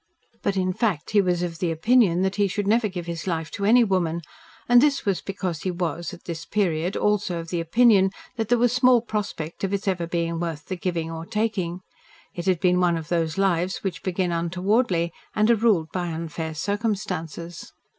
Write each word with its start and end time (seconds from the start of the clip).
But, 0.41 0.57
in 0.57 0.73
fact, 0.73 1.11
he 1.11 1.21
was 1.21 1.43
of 1.43 1.59
the 1.59 1.69
opinion 1.69 2.23
that 2.23 2.37
he 2.37 2.47
should 2.47 2.65
never 2.65 2.87
give 2.87 3.05
his 3.05 3.27
life 3.27 3.51
to 3.51 3.65
any 3.65 3.83
woman, 3.83 4.21
and 4.67 4.81
this 4.81 5.05
was 5.05 5.21
because 5.21 5.61
he 5.61 5.69
was, 5.69 6.11
at 6.11 6.23
this 6.23 6.43
period, 6.43 6.97
also 6.97 7.37
of 7.39 7.49
the 7.49 7.59
opinion 7.59 8.09
that 8.35 8.49
there 8.49 8.57
was 8.57 8.73
small 8.73 9.03
prospect 9.03 9.63
of 9.63 9.75
its 9.75 9.87
ever 9.87 10.07
being 10.07 10.39
worth 10.39 10.65
the 10.65 10.75
giving 10.75 11.11
or 11.11 11.23
taking. 11.27 11.81
It 12.33 12.47
had 12.47 12.59
been 12.59 12.79
one 12.79 12.97
of 12.97 13.09
those 13.09 13.37
lives 13.37 13.83
which 13.83 14.01
begin 14.01 14.31
untowardly 14.31 15.11
and 15.35 15.51
are 15.51 15.55
ruled 15.55 15.91
by 15.91 16.07
unfair 16.07 16.55
circumstances. 16.55 17.71